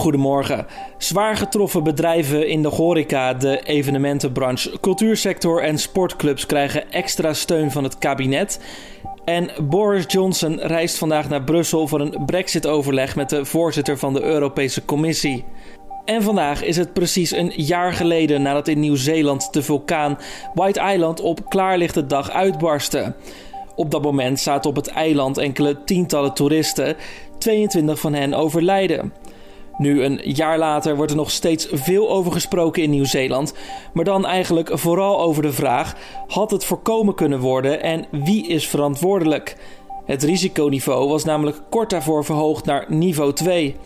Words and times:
Goedemorgen. 0.00 0.66
Zwaar 0.98 1.36
getroffen 1.36 1.84
bedrijven 1.84 2.48
in 2.48 2.62
de 2.62 2.68
horeca, 2.68 3.34
de 3.34 3.62
evenementenbranche, 3.62 4.80
cultuursector 4.80 5.62
en 5.62 5.78
sportclubs 5.78 6.46
krijgen 6.46 6.92
extra 6.92 7.34
steun 7.34 7.70
van 7.70 7.84
het 7.84 7.98
kabinet. 7.98 8.60
En 9.24 9.50
Boris 9.62 10.04
Johnson 10.06 10.60
reist 10.60 10.98
vandaag 10.98 11.28
naar 11.28 11.42
Brussel 11.42 11.86
voor 11.86 12.00
een 12.00 12.24
Brexit-overleg 12.26 13.16
met 13.16 13.28
de 13.28 13.44
voorzitter 13.44 13.98
van 13.98 14.14
de 14.14 14.22
Europese 14.22 14.84
Commissie. 14.84 15.44
En 16.04 16.22
vandaag 16.22 16.62
is 16.62 16.76
het 16.76 16.92
precies 16.92 17.30
een 17.30 17.52
jaar 17.56 17.92
geleden 17.92 18.42
nadat 18.42 18.68
in 18.68 18.80
Nieuw-Zeeland 18.80 19.52
de 19.52 19.62
vulkaan 19.62 20.18
White 20.54 20.80
Island 20.92 21.20
op 21.20 21.48
klaarlichte 21.48 22.06
dag 22.06 22.30
uitbarstte. 22.30 23.14
Op 23.74 23.90
dat 23.90 24.02
moment 24.02 24.40
zaten 24.40 24.70
op 24.70 24.76
het 24.76 24.88
eiland 24.88 25.38
enkele 25.38 25.84
tientallen 25.84 26.34
toeristen, 26.34 26.96
22 27.38 28.00
van 28.00 28.14
hen 28.14 28.34
overlijden. 28.34 29.12
Nu, 29.80 30.02
een 30.02 30.20
jaar 30.24 30.58
later, 30.58 30.96
wordt 30.96 31.10
er 31.10 31.16
nog 31.16 31.30
steeds 31.30 31.68
veel 31.72 32.10
over 32.10 32.32
gesproken 32.32 32.82
in 32.82 32.90
Nieuw-Zeeland. 32.90 33.54
Maar 33.92 34.04
dan 34.04 34.26
eigenlijk 34.26 34.70
vooral 34.72 35.20
over 35.20 35.42
de 35.42 35.52
vraag: 35.52 35.94
had 36.26 36.50
het 36.50 36.64
voorkomen 36.64 37.14
kunnen 37.14 37.40
worden 37.40 37.82
en 37.82 38.06
wie 38.10 38.46
is 38.46 38.68
verantwoordelijk? 38.68 39.56
Het 40.06 40.22
risiconiveau 40.22 41.08
was 41.08 41.24
namelijk 41.24 41.62
kort 41.70 41.90
daarvoor 41.90 42.24
verhoogd 42.24 42.64
naar 42.64 42.84
niveau 42.88 43.32
2. 43.32 43.76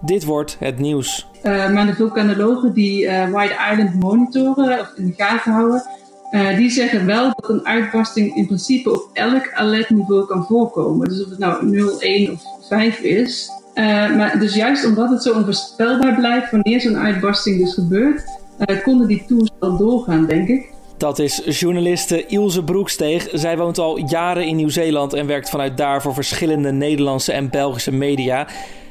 Dit 0.00 0.24
wordt 0.24 0.56
het 0.58 0.78
nieuws. 0.78 1.26
Uh, 1.42 1.70
maar 1.70 1.86
de 1.86 1.94
vulkanologen 1.94 2.72
die 2.72 3.04
uh, 3.04 3.44
Island 3.70 4.00
monitoren 4.00 4.80
of 4.80 4.92
in 4.96 5.06
de 5.06 5.22
gaten 5.22 5.52
houden, 5.52 5.82
uh, 6.30 6.56
die 6.56 6.70
zeggen 6.70 7.06
wel 7.06 7.32
dat 7.34 7.50
een 7.50 7.66
uitbarsting 7.66 8.36
in 8.36 8.46
principe 8.46 8.90
op 8.90 9.10
elk 9.12 9.52
alertniveau 9.52 10.26
kan 10.26 10.44
voorkomen. 10.46 11.08
Dus 11.08 11.24
of 11.24 11.30
het 11.30 11.38
nou 11.38 11.66
0, 11.66 12.00
1 12.00 12.32
of 12.32 12.42
5 12.68 13.00
is, 13.00 13.50
uh, 13.74 14.16
maar 14.16 14.38
dus 14.38 14.54
juist 14.54 14.86
omdat 14.86 15.10
het 15.10 15.22
zo 15.22 15.34
onvoorspelbaar 15.34 16.14
blijft 16.14 16.50
wanneer 16.50 16.80
zo'n 16.80 16.96
uitbarsting 16.96 17.58
dus 17.58 17.74
gebeurt, 17.74 18.24
uh, 18.66 18.82
konden 18.82 19.06
die 19.06 19.24
tours 19.26 19.50
wel 19.58 19.76
doorgaan, 19.76 20.26
denk 20.26 20.48
ik. 20.48 20.70
Dat 20.96 21.18
is 21.18 21.42
journaliste 21.60 22.26
Ilse 22.26 22.64
Broeksteeg. 22.64 23.28
Zij 23.32 23.56
woont 23.56 23.78
al 23.78 23.96
jaren 23.98 24.46
in 24.46 24.56
Nieuw-Zeeland 24.56 25.12
en 25.12 25.26
werkt 25.26 25.50
vanuit 25.50 25.76
daar 25.76 26.02
voor 26.02 26.14
verschillende 26.14 26.72
Nederlandse 26.72 27.32
en 27.32 27.50
Belgische 27.50 27.92
media. 27.92 28.46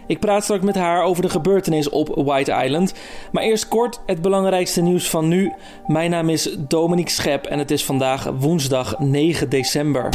Ik 0.08 0.19
praat 0.19 0.44
straks 0.44 0.64
met 0.64 0.75
haar 0.75 1.03
over 1.03 1.22
de 1.22 1.30
gebeurtenis 1.30 1.89
op 1.89 2.08
White 2.16 2.63
Island. 2.63 2.94
Maar 3.31 3.44
eerst 3.44 3.67
kort 3.67 4.00
het 4.06 4.22
belangrijkste 4.22 4.81
nieuws 4.81 5.09
van 5.09 5.28
nu. 5.28 5.52
Mijn 5.88 6.09
naam 6.09 6.30
is 6.30 6.56
Dominique 6.67 7.11
Schep 7.11 7.45
en 7.45 7.59
het 7.59 7.72
is 7.72 7.86
vandaag 7.86 8.31
woensdag 8.39 9.00
9 9.00 9.50
december. 9.50 10.09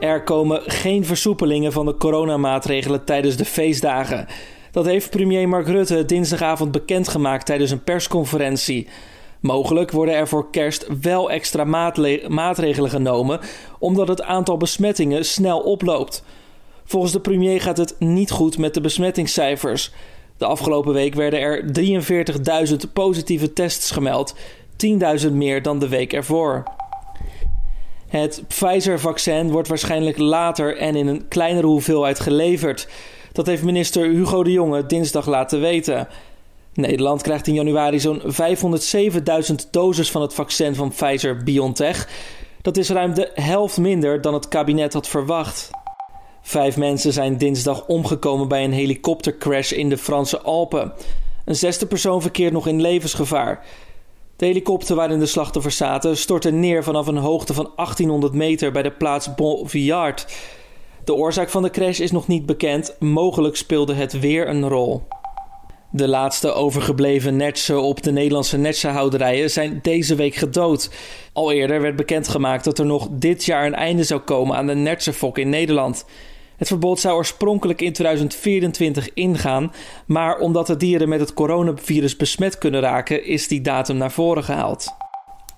Er 0.00 0.22
komen 0.22 0.62
geen 0.66 1.04
versoepelingen 1.04 1.72
van 1.72 1.86
de 1.86 1.96
coronamaatregelen 1.96 3.04
tijdens 3.04 3.36
de 3.36 3.44
feestdagen. 3.44 4.26
Dat 4.70 4.84
heeft 4.84 5.10
premier 5.10 5.48
Mark 5.48 5.66
Rutte 5.66 6.04
dinsdagavond 6.04 6.70
bekendgemaakt 6.70 7.46
tijdens 7.46 7.70
een 7.70 7.84
persconferentie. 7.84 8.88
Mogelijk 9.40 9.90
worden 9.90 10.14
er 10.14 10.28
voor 10.28 10.50
kerst 10.50 10.86
wel 11.00 11.30
extra 11.30 11.64
maatregelen 12.28 12.90
genomen, 12.90 13.40
omdat 13.78 14.08
het 14.08 14.22
aantal 14.22 14.56
besmettingen 14.56 15.24
snel 15.24 15.60
oploopt. 15.60 16.24
Volgens 16.84 17.12
de 17.12 17.20
premier 17.20 17.60
gaat 17.60 17.76
het 17.76 17.94
niet 17.98 18.30
goed 18.30 18.58
met 18.58 18.74
de 18.74 18.80
besmettingscijfers. 18.80 19.92
De 20.36 20.44
afgelopen 20.44 20.92
week 20.92 21.14
werden 21.14 21.40
er 21.40 21.64
43.000 22.68 22.76
positieve 22.92 23.52
tests 23.52 23.90
gemeld, 23.90 24.34
10.000 25.26 25.32
meer 25.32 25.62
dan 25.62 25.78
de 25.78 25.88
week 25.88 26.12
ervoor. 26.12 26.64
Het 28.10 28.42
Pfizer-vaccin 28.48 29.50
wordt 29.50 29.68
waarschijnlijk 29.68 30.18
later 30.18 30.76
en 30.76 30.96
in 30.96 31.06
een 31.06 31.28
kleinere 31.28 31.66
hoeveelheid 31.66 32.20
geleverd. 32.20 32.88
Dat 33.32 33.46
heeft 33.46 33.62
minister 33.62 34.08
Hugo 34.08 34.42
de 34.42 34.52
Jonge 34.52 34.86
dinsdag 34.86 35.26
laten 35.26 35.60
weten. 35.60 36.08
Nederland 36.74 37.22
krijgt 37.22 37.46
in 37.46 37.54
januari 37.54 38.00
zo'n 38.00 38.22
507.000 38.22 39.70
doses 39.70 40.10
van 40.10 40.22
het 40.22 40.34
vaccin 40.34 40.74
van 40.74 40.88
Pfizer-BioNTech. 40.88 42.08
Dat 42.62 42.76
is 42.76 42.90
ruim 42.90 43.14
de 43.14 43.30
helft 43.34 43.78
minder 43.78 44.20
dan 44.20 44.34
het 44.34 44.48
kabinet 44.48 44.92
had 44.92 45.08
verwacht. 45.08 45.70
Vijf 46.42 46.76
mensen 46.76 47.12
zijn 47.12 47.38
dinsdag 47.38 47.86
omgekomen 47.86 48.48
bij 48.48 48.64
een 48.64 48.72
helikoptercrash 48.72 49.72
in 49.72 49.88
de 49.88 49.98
Franse 49.98 50.40
Alpen. 50.40 50.92
Een 51.44 51.56
zesde 51.56 51.86
persoon 51.86 52.22
verkeert 52.22 52.52
nog 52.52 52.66
in 52.66 52.80
levensgevaar. 52.80 53.64
De 54.40 54.46
helikopter 54.46 54.96
waarin 54.96 55.18
de 55.18 55.26
slachtoffers 55.26 55.76
zaten 55.76 56.16
stortte 56.16 56.50
neer 56.50 56.84
vanaf 56.84 57.06
een 57.06 57.16
hoogte 57.16 57.54
van 57.54 57.72
1800 57.76 58.32
meter 58.32 58.72
bij 58.72 58.82
de 58.82 58.90
plaats 58.90 59.34
Bon-Villard. 59.34 60.26
De 61.04 61.14
oorzaak 61.14 61.48
van 61.48 61.62
de 61.62 61.70
crash 61.70 62.00
is 62.00 62.10
nog 62.10 62.26
niet 62.26 62.46
bekend. 62.46 62.96
Mogelijk 62.98 63.56
speelde 63.56 63.94
het 63.94 64.20
weer 64.20 64.48
een 64.48 64.68
rol. 64.68 65.02
De 65.90 66.08
laatste 66.08 66.52
overgebleven 66.52 67.36
netsen 67.36 67.82
op 67.82 68.02
de 68.02 68.12
Nederlandse 68.12 68.58
netsenhouderijen 68.58 69.50
zijn 69.50 69.78
deze 69.82 70.14
week 70.14 70.34
gedood. 70.34 70.90
Al 71.32 71.52
eerder 71.52 71.80
werd 71.80 71.96
bekendgemaakt 71.96 72.64
dat 72.64 72.78
er 72.78 72.86
nog 72.86 73.08
dit 73.10 73.44
jaar 73.44 73.66
een 73.66 73.74
einde 73.74 74.02
zou 74.02 74.20
komen 74.20 74.56
aan 74.56 74.66
de 74.66 74.74
netsenfok 74.74 75.38
in 75.38 75.48
Nederland. 75.48 76.04
Het 76.60 76.68
verbod 76.68 77.00
zou 77.00 77.16
oorspronkelijk 77.16 77.80
in 77.80 77.92
2024 77.92 79.14
ingaan, 79.14 79.72
maar 80.06 80.38
omdat 80.38 80.66
de 80.66 80.76
dieren 80.76 81.08
met 81.08 81.20
het 81.20 81.34
coronavirus 81.34 82.16
besmet 82.16 82.58
kunnen 82.58 82.80
raken, 82.80 83.24
is 83.24 83.48
die 83.48 83.60
datum 83.60 83.96
naar 83.96 84.10
voren 84.10 84.44
gehaald. 84.44 84.86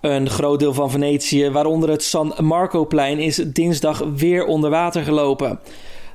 Een 0.00 0.30
groot 0.30 0.58
deel 0.58 0.74
van 0.74 0.90
Venetië, 0.90 1.50
waaronder 1.50 1.88
het 1.88 2.02
San 2.02 2.34
Marcoplein, 2.38 3.18
is 3.18 3.36
dinsdag 3.36 4.04
weer 4.16 4.44
onder 4.44 4.70
water 4.70 5.02
gelopen. 5.02 5.60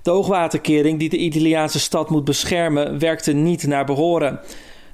De 0.02 0.12
hoogwaterkering 0.12 1.00
die 1.00 1.10
de 1.10 1.18
Italiaanse 1.18 1.80
stad 1.80 2.10
moet 2.10 2.26
beschermen, 2.26 3.00
werkte 3.00 3.34
niet 3.34 3.68
naar 3.68 3.86
behoren. 3.86 4.40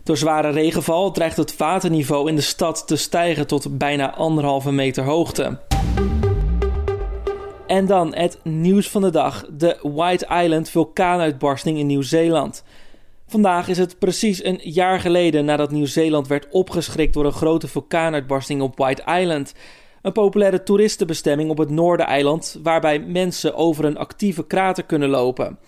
Door 0.03 0.17
zware 0.17 0.49
regenval 0.49 1.11
dreigt 1.11 1.37
het 1.37 1.57
waterniveau 1.57 2.29
in 2.29 2.35
de 2.35 2.41
stad 2.41 2.87
te 2.87 2.95
stijgen 2.95 3.47
tot 3.47 3.77
bijna 3.77 4.15
anderhalve 4.15 4.71
meter 4.71 5.03
hoogte. 5.03 5.57
En 7.73 7.85
dan 7.85 8.15
het 8.15 8.39
nieuws 8.43 8.89
van 8.89 9.01
de 9.01 9.09
dag: 9.09 9.45
de 9.53 9.77
White 9.81 10.27
Island 10.43 10.69
vulkaanuitbarsting 10.69 11.77
in 11.77 11.85
Nieuw-Zeeland. 11.85 12.63
Vandaag 13.27 13.67
is 13.67 13.77
het 13.77 13.99
precies 13.99 14.43
een 14.43 14.59
jaar 14.63 14.99
geleden 14.99 15.45
nadat 15.45 15.71
Nieuw-Zeeland 15.71 16.27
werd 16.27 16.47
opgeschrikt 16.51 17.13
door 17.13 17.25
een 17.25 17.31
grote 17.31 17.67
vulkaanuitbarsting 17.67 18.61
op 18.61 18.77
White 18.77 19.03
Island. 19.19 19.53
Een 20.01 20.11
populaire 20.11 20.63
toeristenbestemming 20.63 21.49
op 21.49 21.57
het 21.57 21.69
Noordereiland, 21.69 22.59
waarbij 22.63 22.99
mensen 22.99 23.55
over 23.55 23.85
een 23.85 23.97
actieve 23.97 24.47
krater 24.47 24.83
kunnen 24.83 25.09
lopen. 25.09 25.59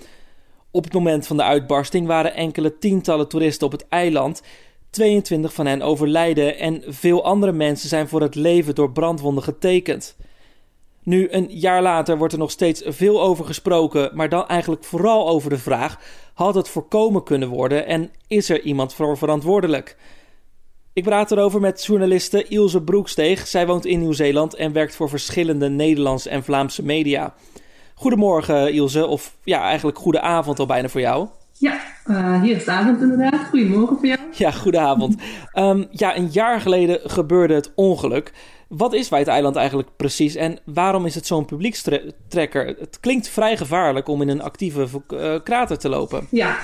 Op 0.71 0.83
het 0.83 0.93
moment 0.93 1.27
van 1.27 1.37
de 1.37 1.43
uitbarsting 1.43 2.07
waren 2.07 2.35
enkele 2.35 2.77
tientallen 2.77 3.27
toeristen 3.27 3.65
op 3.65 3.71
het 3.71 3.87
eiland. 3.89 4.41
22 4.89 5.53
van 5.53 5.65
hen 5.65 5.81
overlijden 5.81 6.57
en 6.57 6.83
veel 6.87 7.23
andere 7.23 7.51
mensen 7.51 7.89
zijn 7.89 8.07
voor 8.07 8.21
het 8.21 8.35
leven 8.35 8.75
door 8.75 8.91
brandwonden 8.91 9.43
getekend. 9.43 10.15
Nu, 11.05 11.27
een 11.31 11.47
jaar 11.49 11.81
later, 11.81 12.17
wordt 12.17 12.33
er 12.33 12.39
nog 12.39 12.51
steeds 12.51 12.81
veel 12.85 13.21
over 13.21 13.45
gesproken, 13.45 14.11
maar 14.13 14.29
dan 14.29 14.47
eigenlijk 14.47 14.83
vooral 14.83 15.27
over 15.27 15.49
de 15.49 15.57
vraag: 15.57 15.99
had 16.33 16.55
het 16.55 16.69
voorkomen 16.69 17.23
kunnen 17.23 17.49
worden 17.49 17.85
en 17.85 18.11
is 18.27 18.49
er 18.49 18.61
iemand 18.61 18.93
voor 18.93 19.17
verantwoordelijk? 19.17 19.97
Ik 20.93 21.03
praat 21.03 21.31
erover 21.31 21.59
met 21.59 21.85
journaliste 21.85 22.43
Ilse 22.43 22.81
Broeksteeg. 22.81 23.47
Zij 23.47 23.67
woont 23.67 23.85
in 23.85 23.99
Nieuw-Zeeland 23.99 24.55
en 24.55 24.73
werkt 24.73 24.95
voor 24.95 25.09
verschillende 25.09 25.69
Nederlandse 25.69 26.29
en 26.29 26.43
Vlaamse 26.43 26.83
media. 26.83 27.33
Goedemorgen, 27.95 28.73
Ilse, 28.73 29.07
of 29.07 29.35
ja, 29.43 29.61
eigenlijk 29.61 29.97
goede 29.97 30.21
avond 30.21 30.59
al 30.59 30.65
bijna 30.65 30.87
voor 30.87 31.01
jou. 31.01 31.27
Ja, 31.57 31.79
uh, 32.07 32.41
hier 32.41 32.55
is 32.55 32.65
de 32.65 32.71
avond 32.71 33.01
inderdaad. 33.01 33.47
Goedemorgen 33.49 33.97
voor 33.97 34.07
jou. 34.07 34.19
Ja, 34.31 34.51
goedenavond. 34.51 35.15
um, 35.53 35.87
ja, 35.91 36.17
een 36.17 36.29
jaar 36.31 36.61
geleden 36.61 36.99
gebeurde 37.03 37.53
het 37.53 37.71
ongeluk. 37.75 38.31
Wat 38.67 38.93
is 38.93 39.09
White 39.09 39.31
Island 39.31 39.55
eigenlijk 39.55 39.89
precies 39.97 40.35
en 40.35 40.59
waarom 40.65 41.05
is 41.05 41.15
het 41.15 41.25
zo'n 41.25 41.45
publiekstrekker? 41.45 42.65
Het 42.79 42.97
klinkt 42.99 43.27
vrij 43.27 43.57
gevaarlijk 43.57 44.07
om 44.07 44.21
in 44.21 44.29
een 44.29 44.41
actieve 44.41 44.87
uh, 45.13 45.35
krater 45.43 45.77
te 45.77 45.89
lopen. 45.89 46.27
Ja, 46.29 46.57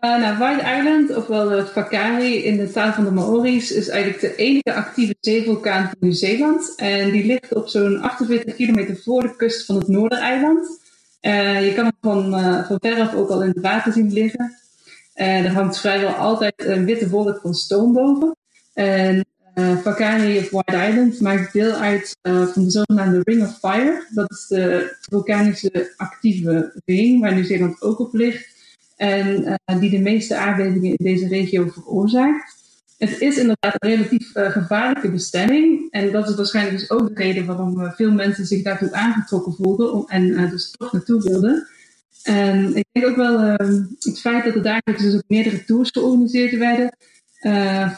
uh, 0.00 0.20
nou, 0.20 0.38
White 0.38 0.76
Island, 0.78 1.16
ofwel 1.16 1.50
het 1.50 1.70
Fakari 1.70 2.44
in 2.44 2.56
de 2.56 2.70
taal 2.70 2.92
van 2.92 3.04
de 3.04 3.10
Maori's, 3.10 3.70
is 3.70 3.88
eigenlijk 3.88 4.20
de 4.20 4.36
enige 4.36 4.74
actieve 4.74 5.14
zeevulkaan 5.20 5.82
van 5.82 5.96
Nieuw-Zeeland. 6.00 6.74
En 6.76 7.10
die 7.10 7.24
ligt 7.24 7.54
op 7.54 7.68
zo'n 7.68 8.00
48 8.00 8.54
kilometer 8.54 8.96
voor 9.04 9.22
de 9.22 9.36
kust 9.36 9.66
van 9.66 9.76
het 9.76 9.88
Noordereiland. 9.88 10.80
Uh, 11.20 11.66
je 11.66 11.74
kan 11.74 11.84
hem 11.84 11.96
van, 12.00 12.34
uh, 12.34 12.66
van 12.66 12.78
veraf 12.80 13.14
ook 13.14 13.28
al 13.28 13.42
in 13.42 13.48
het 13.48 13.60
water 13.60 13.92
zien 13.92 14.12
liggen. 14.12 14.54
En 15.14 15.44
er 15.44 15.52
hangt 15.52 15.78
vrijwel 15.78 16.12
altijd 16.12 16.54
een 16.56 16.84
witte 16.84 17.08
wolk 17.08 17.38
van 17.42 17.54
stoom 17.54 17.92
boven. 17.92 18.36
En 18.74 19.24
of 19.54 19.82
White 20.50 20.86
Island 20.88 21.20
maakt 21.20 21.52
deel 21.52 21.72
uit 21.72 22.16
van 22.22 22.64
de 22.64 22.70
zogenaamde 22.70 23.20
Ring 23.22 23.42
of 23.42 23.58
Fire. 23.58 24.06
Dat 24.14 24.30
is 24.30 24.46
de 24.48 24.96
vulkanische 25.00 25.92
actieve 25.96 26.82
ring 26.84 27.20
waar 27.20 27.34
Nieuw-Zeeland 27.34 27.82
ook 27.82 27.98
op 27.98 28.14
ligt. 28.14 28.56
En 28.96 29.58
die 29.80 29.90
de 29.90 29.98
meeste 29.98 30.36
aardbevingen 30.36 30.90
in 30.96 31.04
deze 31.04 31.28
regio 31.28 31.68
veroorzaakt. 31.68 32.57
Het 32.98 33.20
is 33.20 33.36
inderdaad 33.36 33.74
een 33.78 33.88
relatief 33.88 34.30
gevaarlijke 34.34 35.10
bestemming. 35.10 35.90
En 35.90 36.12
dat 36.12 36.28
is 36.28 36.34
waarschijnlijk 36.34 36.78
dus 36.78 36.90
ook 36.90 37.08
de 37.08 37.22
reden 37.22 37.46
waarom 37.46 37.92
veel 37.92 38.12
mensen 38.12 38.46
zich 38.46 38.62
daartoe 38.62 38.92
aangetrokken 38.92 39.54
voelden 39.54 40.04
en 40.06 40.50
dus 40.50 40.70
toch 40.70 40.92
naartoe 40.92 41.22
wilden. 41.22 41.68
En 42.22 42.76
ik 42.76 42.84
denk 42.92 43.06
ook 43.06 43.16
wel 43.16 43.40
ehm, 43.40 43.82
het 43.98 44.20
feit 44.20 44.44
dat 44.44 44.54
er 44.54 44.62
dagelijks 44.62 45.02
dus 45.02 45.14
ook 45.14 45.22
meerdere 45.26 45.64
tours 45.64 45.90
georganiseerd 45.90 46.56
werden, 46.56 46.96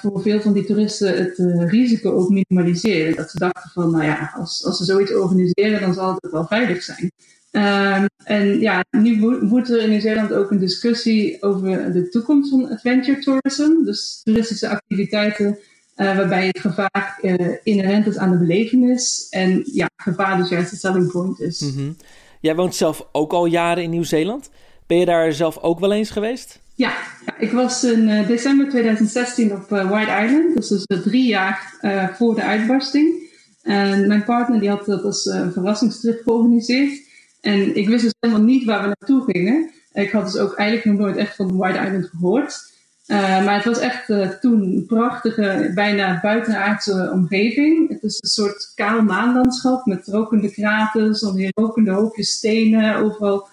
voor 0.00 0.22
veel 0.22 0.40
van 0.40 0.52
die 0.52 0.64
toeristen 0.64 1.16
het 1.16 1.38
risico 1.70 2.10
ook 2.12 2.28
minimaliseren. 2.28 3.16
Dat 3.16 3.30
ze 3.30 3.38
dachten 3.38 3.70
van, 3.70 3.90
nou 3.90 4.04
ja, 4.04 4.32
als, 4.36 4.64
als 4.64 4.76
ze 4.76 4.84
zoiets 4.84 5.14
organiseren, 5.14 5.80
dan 5.80 5.94
zal 5.94 6.18
het 6.20 6.32
wel 6.32 6.46
veilig 6.46 6.82
zijn. 6.82 7.12
Um, 7.52 8.06
en 8.24 8.60
ja, 8.60 8.84
nu 8.90 9.20
wordt 9.40 9.70
er 9.70 9.82
in 9.82 9.90
Nieuw-Zeeland 9.90 10.32
ook 10.32 10.50
een 10.50 10.58
discussie 10.58 11.42
over 11.42 11.92
de 11.92 12.08
toekomst 12.08 12.50
van 12.50 12.70
adventure 12.70 13.18
tourism. 13.18 13.84
Dus 13.84 14.20
toeristische 14.22 14.68
activiteiten 14.68 15.58
uh, 15.96 16.16
waarbij 16.16 16.46
het 16.46 16.60
gevaar 16.60 17.18
inherent 17.62 18.06
is 18.06 18.16
aan 18.16 18.30
de 18.30 18.38
belevenis. 18.38 19.26
En 19.30 19.62
ja, 19.72 19.90
gevaar 19.96 20.36
dus 20.36 20.48
juist 20.48 20.70
de 20.70 20.76
selling 20.76 21.10
point 21.10 21.40
is. 21.40 21.60
Mm 21.60 21.72
-hmm. 21.74 21.96
Jij 22.40 22.54
woont 22.54 22.74
zelf 22.74 23.06
ook 23.12 23.32
al 23.32 23.46
jaren 23.46 23.82
in 23.82 23.90
Nieuw-Zeeland. 23.90 24.50
Ben 24.86 24.98
je 24.98 25.04
daar 25.04 25.32
zelf 25.32 25.58
ook 25.58 25.80
wel 25.80 25.92
eens 25.92 26.10
geweest? 26.10 26.60
Ja, 26.74 26.92
ja 27.26 27.38
ik 27.38 27.52
was 27.52 27.84
in 27.84 28.08
uh, 28.08 28.26
december 28.26 28.68
2016 28.68 29.52
op 29.52 29.68
White 29.68 30.24
Island. 30.24 30.54
Dat 30.54 30.62
is 30.62 30.68
dus 30.68 31.02
drie 31.02 31.26
jaar 31.26 31.78
voor 32.16 32.34
de 32.34 32.42
uitbarsting. 32.42 33.28
En 33.62 34.08
mijn 34.08 34.24
partner 34.24 34.60
die 34.60 34.68
had 34.68 34.86
dat 34.86 35.02
als 35.02 35.26
een 35.26 35.52
verrassingstrip 35.52 36.22
georganiseerd. 36.22 37.08
En 37.40 37.76
ik 37.76 37.88
wist 37.88 38.02
dus 38.02 38.14
helemaal 38.20 38.44
niet 38.44 38.64
waar 38.64 38.80
we 38.80 38.86
naartoe 38.86 39.24
gingen. 39.32 39.70
Ik 39.92 40.10
had 40.10 40.24
dus 40.24 40.36
ook 40.36 40.54
eigenlijk 40.54 40.88
nog 40.88 41.06
nooit 41.06 41.16
echt 41.16 41.36
van 41.36 41.56
White 41.56 41.78
Island 41.78 42.06
gehoord. 42.06 42.72
maar 43.06 43.54
het 43.54 43.64
was 43.64 43.78
echt 43.78 44.06
toen 44.40 44.62
een 44.62 44.84
prachtige, 44.86 45.72
bijna 45.74 46.20
buitenaardse 46.20 47.10
omgeving. 47.12 47.88
Het 47.88 48.02
is 48.02 48.18
een 48.20 48.28
soort 48.28 48.72
kaal 48.74 49.02
maanlandschap 49.02 49.86
met 49.86 50.06
rokende 50.06 50.50
kraters, 50.50 51.20
dan 51.20 51.34
weer 51.34 51.52
rokende 51.54 51.90
hoopjes 51.90 52.30
stenen, 52.30 52.96
overal 52.96 53.48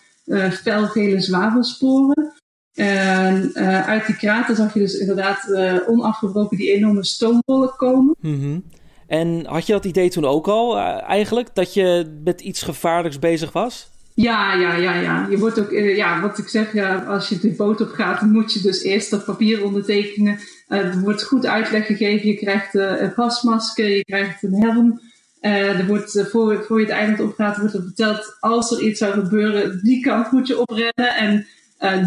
felgele 0.52 1.20
zwavelsporen. 1.20 2.34
En 2.78 3.52
uh, 3.54 3.88
uit 3.88 4.06
die 4.06 4.16
krater 4.16 4.56
zag 4.56 4.74
je 4.74 4.80
dus 4.80 4.98
inderdaad 4.98 5.48
uh, 5.50 5.78
onafgebroken 5.88 6.58
die 6.58 6.74
enorme 6.74 7.04
stoombollen 7.04 7.76
komen. 7.76 8.16
Mm. 8.20 8.64
En 9.08 9.46
had 9.46 9.66
je 9.66 9.74
dat 9.74 9.86
idee 9.86 10.10
toen 10.10 10.26
ook 10.26 10.48
al 10.48 10.78
uh, 10.78 11.02
eigenlijk, 11.04 11.50
dat 11.54 11.74
je 11.74 12.18
met 12.24 12.42
iets 12.42 12.62
gevaarlijks 12.62 13.20
bezig 13.20 13.52
was? 13.52 13.90
Ja, 14.14 14.54
ja, 14.54 14.76
ja, 14.76 14.94
ja. 14.94 15.28
Je 15.30 15.38
wordt 15.38 15.60
ook, 15.60 15.72
ja, 15.72 16.22
wat 16.22 16.38
ik 16.38 16.48
zeg, 16.48 16.74
ja, 16.74 16.96
als 16.96 17.30
je 17.30 17.40
de 17.40 17.50
boot 17.50 17.82
op 17.82 17.90
gaat, 17.90 18.22
moet 18.22 18.54
je 18.54 18.62
dus 18.62 18.84
eerst 18.84 19.10
dat 19.10 19.26
papier 19.26 19.64
ondertekenen. 19.64 20.40
er 20.68 21.00
wordt 21.00 21.24
goed 21.24 21.46
uitleg 21.46 21.86
gegeven. 21.86 22.28
Je 22.28 22.36
krijgt 22.36 22.74
een 22.74 23.12
gasmasker, 23.12 23.90
je 23.90 24.06
krijgt 24.06 24.44
een 24.44 24.62
helm. 24.64 25.02
er 25.40 25.86
wordt, 25.88 26.26
voor, 26.32 26.64
voor 26.64 26.80
je 26.80 26.86
het 26.86 26.96
eiland 26.96 27.20
opgaat, 27.20 27.58
wordt 27.58 27.74
er 27.74 27.84
verteld, 27.84 28.38
als 28.40 28.72
er 28.72 28.82
iets 28.82 29.00
zou 29.00 29.14
gebeuren, 29.14 29.80
die 29.84 30.02
kant 30.02 30.32
moet 30.32 30.48
je 30.48 30.60
oprennen. 30.60 31.16
En 31.16 31.48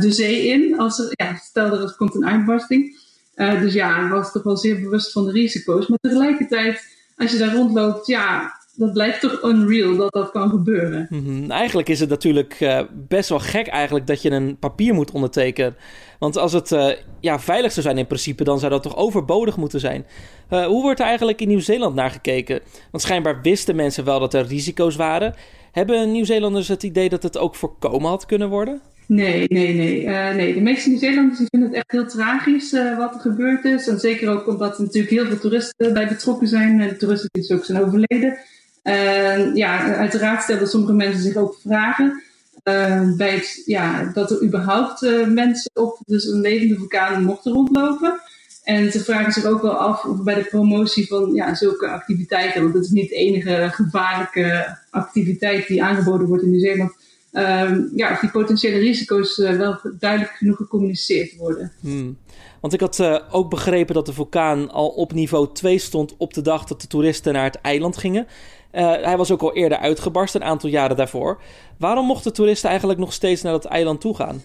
de 0.00 0.12
zee 0.12 0.46
in. 0.46 0.78
Als 0.78 0.98
er, 0.98 1.08
ja, 1.10 1.36
stel 1.36 1.70
dat 1.70 1.90
er 1.90 1.96
komt 1.96 2.14
een 2.14 2.26
uitbarsting. 2.26 2.98
Uh, 3.40 3.60
dus 3.60 3.72
ja, 3.72 4.04
ik 4.04 4.10
was 4.10 4.32
toch 4.32 4.42
wel 4.42 4.56
zeer 4.56 4.80
bewust 4.80 5.12
van 5.12 5.24
de 5.24 5.30
risico's. 5.30 5.86
Maar 5.86 5.98
tegelijkertijd, 6.00 6.96
als 7.16 7.32
je 7.32 7.38
daar 7.38 7.54
rondloopt, 7.54 8.06
ja, 8.06 8.58
dat 8.76 8.92
blijft 8.92 9.20
toch 9.20 9.42
unreal 9.42 9.96
dat 9.96 10.12
dat 10.12 10.30
kan 10.30 10.50
gebeuren. 10.50 11.06
-hmm. 11.08 11.50
Eigenlijk 11.50 11.88
is 11.88 12.00
het 12.00 12.08
natuurlijk 12.08 12.60
uh, 12.60 12.80
best 13.08 13.28
wel 13.28 13.38
gek 13.38 13.66
eigenlijk 13.66 14.06
dat 14.06 14.22
je 14.22 14.30
een 14.30 14.58
papier 14.58 14.94
moet 14.94 15.10
ondertekenen. 15.10 15.76
Want 16.18 16.36
als 16.36 16.52
het 16.52 16.70
uh, 16.70 16.88
ja, 17.20 17.38
veilig 17.38 17.72
zou 17.72 17.86
zijn 17.86 17.98
in 17.98 18.06
principe, 18.06 18.44
dan 18.44 18.58
zou 18.58 18.70
dat 18.70 18.82
toch 18.82 18.96
overbodig 18.96 19.56
moeten 19.56 19.80
zijn. 19.80 20.06
Hoe 20.48 20.82
wordt 20.82 21.00
er 21.00 21.06
eigenlijk 21.06 21.40
in 21.40 21.48
Nieuw-Zeeland 21.48 21.94
naar 21.94 22.10
gekeken? 22.10 22.60
Want 22.90 23.02
schijnbaar 23.02 23.40
wisten 23.42 23.76
mensen 23.76 24.04
wel 24.04 24.20
dat 24.20 24.34
er 24.34 24.46
risico's 24.46 24.96
waren. 24.96 25.34
Hebben 25.72 26.12
Nieuw-Zeelanders 26.12 26.68
het 26.68 26.82
idee 26.82 27.08
dat 27.08 27.22
het 27.22 27.38
ook 27.38 27.54
voorkomen 27.54 28.10
had 28.10 28.26
kunnen 28.26 28.48
worden? 28.48 28.80
Nee, 29.10 29.46
nee, 29.48 29.74
nee. 29.74 30.04
Uh, 30.04 30.34
nee. 30.34 30.54
De 30.54 30.60
meeste 30.60 30.88
Nieuw-Zeelanders 30.88 31.40
vinden 31.50 31.68
het 31.68 31.76
echt 31.78 31.90
heel 31.90 32.06
tragisch 32.06 32.72
uh, 32.72 32.98
wat 32.98 33.14
er 33.14 33.20
gebeurd 33.20 33.64
is. 33.64 33.88
En 33.88 34.00
zeker 34.00 34.28
ook 34.28 34.46
omdat 34.46 34.76
er 34.76 34.82
natuurlijk 34.82 35.12
heel 35.12 35.26
veel 35.26 35.38
toeristen 35.38 35.92
bij 35.92 36.08
betrokken 36.08 36.48
zijn. 36.48 36.80
En 36.80 36.98
toeristen 36.98 37.28
die 37.32 37.42
dus 37.42 37.56
ook 37.56 37.64
zijn 37.64 37.84
overleden. 37.84 38.38
Ja, 39.54 39.94
uiteraard 39.94 40.42
stellen 40.42 40.68
sommige 40.68 40.92
mensen 40.92 41.22
zich 41.22 41.36
ook 41.36 41.56
vragen. 41.62 42.22
bij 43.16 43.34
het, 43.34 43.62
ja, 43.64 44.10
dat 44.14 44.30
er 44.30 44.42
überhaupt 44.42 45.00
mensen 45.26 45.70
op 45.74 45.98
dus 46.06 46.26
een 46.26 46.40
levende 46.40 46.76
vulkaan 46.76 47.24
mochten 47.24 47.52
rondlopen. 47.52 48.20
En 48.64 48.92
ze 48.92 49.04
vragen 49.04 49.32
zich 49.32 49.44
ook 49.44 49.62
wel 49.62 49.76
af 49.76 50.04
of 50.04 50.22
bij 50.22 50.34
de 50.34 50.44
promotie 50.44 51.06
van 51.06 51.34
ja, 51.34 51.54
zulke 51.54 51.88
activiteiten, 51.88 52.62
want 52.62 52.74
het 52.74 52.84
is 52.84 52.90
niet 52.90 53.08
de 53.08 53.14
enige 53.14 53.68
gevaarlijke 53.72 54.76
activiteit 54.90 55.66
die 55.66 55.82
aangeboden 55.82 56.26
wordt 56.26 56.42
in 56.42 56.50
Nieuw-Zeeland, 56.50 56.92
um, 57.32 57.90
ja, 57.94 58.12
of 58.12 58.20
die 58.20 58.30
potentiële 58.30 58.78
risico's 58.78 59.38
uh, 59.38 59.56
wel 59.56 59.78
duidelijk 59.98 60.30
genoeg 60.30 60.56
gecommuniceerd 60.56 61.36
worden. 61.36 61.72
Hmm. 61.80 62.18
Want 62.60 62.72
ik 62.72 62.80
had 62.80 62.98
uh, 62.98 63.18
ook 63.30 63.50
begrepen 63.50 63.94
dat 63.94 64.06
de 64.06 64.12
vulkaan 64.12 64.70
al 64.70 64.88
op 64.88 65.12
niveau 65.12 65.48
2 65.52 65.78
stond 65.78 66.14
op 66.16 66.34
de 66.34 66.42
dag 66.42 66.64
dat 66.64 66.80
de 66.80 66.86
toeristen 66.86 67.32
naar 67.32 67.44
het 67.44 67.60
eiland 67.60 67.96
gingen. 67.96 68.26
Uh, 68.72 68.92
hij 69.02 69.16
was 69.16 69.30
ook 69.30 69.42
al 69.42 69.54
eerder 69.54 69.78
uitgebarst, 69.78 70.34
een 70.34 70.44
aantal 70.44 70.70
jaren 70.70 70.96
daarvoor. 70.96 71.40
Waarom 71.78 72.06
mochten 72.06 72.32
toeristen 72.32 72.68
eigenlijk 72.68 73.00
nog 73.00 73.12
steeds 73.12 73.42
naar 73.42 73.52
dat 73.52 73.64
eiland 73.64 74.00
toe 74.00 74.16
gaan? 74.16 74.42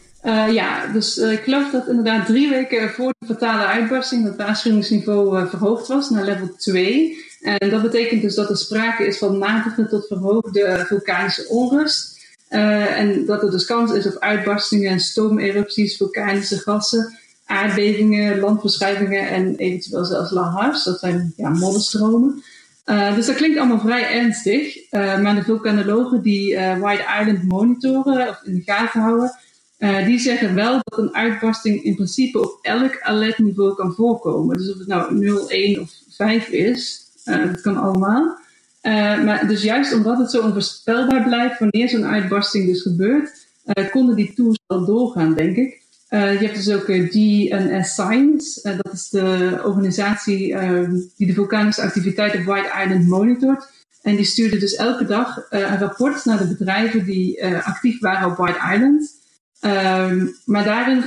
Ja, 0.51 0.87
dus 0.87 1.17
ik 1.17 1.39
geloof 1.39 1.71
dat 1.71 1.87
inderdaad 1.87 2.25
drie 2.25 2.49
weken 2.49 2.89
voor 2.89 3.13
de 3.19 3.25
fatale 3.25 3.65
uitbarsting 3.65 4.23
het 4.23 4.35
waarschuwingsniveau 4.35 5.47
verhoogd 5.47 5.87
was 5.87 6.09
naar 6.09 6.23
level 6.25 6.55
2. 6.57 7.17
En 7.41 7.69
dat 7.69 7.81
betekent 7.81 8.21
dus 8.21 8.35
dat 8.35 8.49
er 8.49 8.57
sprake 8.57 9.05
is 9.05 9.17
van 9.17 9.37
matige 9.37 9.87
tot 9.87 10.07
verhoogde 10.07 10.83
vulkanische 10.87 11.47
onrust. 11.47 12.14
En 12.97 13.25
dat 13.25 13.43
er 13.43 13.51
dus 13.51 13.65
kans 13.65 13.91
is 13.91 14.07
op 14.07 14.19
uitbarstingen, 14.19 14.99
stoomerupties, 14.99 15.97
vulkanische 15.97 16.57
gassen, 16.57 17.17
aardbevingen, 17.45 18.39
landverschuivingen 18.39 19.29
en 19.29 19.55
eventueel 19.55 20.05
zelfs 20.05 20.31
lahars. 20.31 20.83
Dat 20.83 20.99
zijn 20.99 21.33
ja, 21.37 21.49
modderstromen. 21.49 22.43
Uh, 22.85 23.15
dus 23.15 23.25
dat 23.25 23.35
klinkt 23.35 23.57
allemaal 23.57 23.79
vrij 23.79 24.09
ernstig. 24.09 24.77
Uh, 24.91 25.21
maar 25.21 25.35
de 25.35 25.43
vulkanologen 25.43 26.21
die 26.21 26.55
White 26.57 27.05
Island 27.19 27.43
monitoren 27.43 28.29
of 28.29 28.41
in 28.43 28.55
de 28.55 28.61
gaten 28.71 29.01
houden, 29.01 29.31
die 30.05 30.19
zeggen 30.19 30.55
wel 30.55 30.79
dat 30.83 30.99
een 30.99 31.15
uitbarsting 31.15 31.83
in 31.83 31.95
principe 31.95 32.39
op 32.39 32.59
elk 32.61 33.01
alertniveau 33.01 33.75
kan 33.75 33.93
voorkomen. 33.93 34.57
Dus 34.57 34.71
of 34.71 34.77
het 34.77 34.87
nou 34.87 35.15
0, 35.15 35.49
1 35.49 35.81
of 35.81 35.91
5 36.09 36.47
is, 36.47 37.03
dat 37.23 37.61
kan 37.61 37.77
allemaal. 37.77 38.43
Maar 39.23 39.47
dus 39.47 39.63
juist 39.63 39.93
omdat 39.93 40.17
het 40.17 40.31
zo 40.31 40.41
onvoorspelbaar 40.41 41.23
blijft 41.23 41.59
wanneer 41.59 41.89
zo'n 41.89 42.05
uitbarsting 42.05 42.65
dus 42.65 42.81
gebeurt, 42.81 43.47
konden 43.91 44.15
die 44.15 44.33
tours 44.33 44.59
wel 44.67 44.85
doorgaan, 44.85 45.33
denk 45.33 45.55
ik. 45.55 45.83
Uh, 46.09 46.39
je 46.39 46.45
hebt 46.45 46.65
dus 46.65 46.75
ook 46.75 46.85
GNS 46.85 47.89
Science. 47.89 48.75
Dat 48.83 48.93
is 48.93 49.09
de 49.09 49.61
organisatie 49.63 50.53
ehm, 50.53 50.99
die 51.17 51.27
de 51.27 51.33
vulkanische 51.33 51.81
activiteit 51.81 52.35
op 52.35 52.43
White 52.43 52.71
Island 52.83 53.07
monitort. 53.07 53.67
En 54.01 54.15
die 54.15 54.25
stuurde 54.25 54.57
dus 54.57 54.75
elke 54.75 55.05
dag 55.05 55.45
een 55.49 55.77
rapport 55.77 56.25
naar 56.25 56.37
de 56.37 56.47
bedrijven 56.47 57.05
die 57.05 57.45
actief 57.45 57.99
waren 57.99 58.31
op 58.31 58.37
White 58.37 58.73
Island. 58.73 59.11
Ehm, 59.59 60.27
maar 60.45 60.63
daarin 60.63 61.03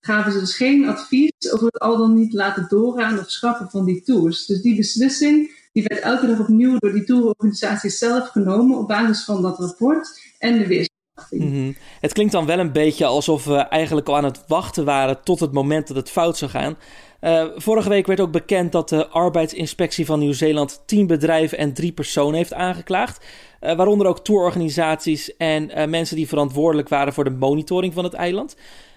gaven 0.00 0.32
ze 0.32 0.38
dus 0.38 0.56
geen 0.56 0.88
advies 0.88 1.52
over 1.52 1.66
het 1.66 1.78
al 1.78 1.96
dan 1.96 2.14
niet 2.14 2.32
laten 2.32 2.66
doorgaan 2.68 3.18
of 3.18 3.30
schrappen 3.30 3.70
van 3.70 3.84
die 3.84 4.02
tours. 4.02 4.46
Dus 4.46 4.62
die 4.62 4.76
beslissing 4.76 5.50
die 5.72 5.84
werd 5.86 6.00
elke 6.00 6.26
dag 6.26 6.38
opnieuw 6.38 6.76
door 6.78 6.92
die 6.92 7.04
tourorganisatie 7.04 7.90
zelf 7.90 8.28
genomen 8.28 8.78
op 8.78 8.88
basis 8.88 9.24
van 9.24 9.42
dat 9.42 9.58
rapport 9.58 10.20
en 10.38 10.58
de 10.58 10.66
weerstand. 10.66 10.98
-hmm. 11.28 11.76
Het 12.00 12.12
klinkt 12.12 12.32
dan 12.32 12.46
wel 12.46 12.58
een 12.58 12.72
beetje 12.72 13.06
alsof 13.06 13.44
we 13.44 13.56
eigenlijk 13.56 14.08
al 14.08 14.16
aan 14.16 14.24
het 14.24 14.44
wachten 14.46 14.84
waren 14.84 15.22
tot 15.22 15.40
het 15.40 15.52
moment 15.52 15.86
dat 15.88 15.96
het 15.96 16.10
fout 16.10 16.38
zou 16.38 16.50
gaan. 16.50 16.76
Uh, 17.20 17.44
vorige 17.56 17.88
week 17.88 18.06
werd 18.06 18.20
ook 18.20 18.30
bekend 18.30 18.72
dat 18.72 18.88
de 18.88 19.08
arbeidsinspectie 19.08 20.06
van 20.06 20.18
Nieuw-Zeeland 20.18 20.82
10 20.86 21.06
bedrijven 21.06 21.58
en 21.58 21.72
drie 21.72 21.92
personen 21.92 22.34
heeft 22.34 22.52
aangeklaagd. 22.52 23.24
Uh, 23.60 23.74
waaronder 23.74 24.06
ook 24.06 24.24
tourorganisaties 24.24 25.36
en 25.36 25.78
uh, 25.78 25.86
mensen 25.86 26.16
die 26.16 26.28
verantwoordelijk 26.28 26.88
waren 26.88 27.12
voor 27.12 27.24
de 27.24 27.30
monitoring 27.30 27.94
van 27.94 28.04
het 28.04 28.14
eiland. 28.14 28.56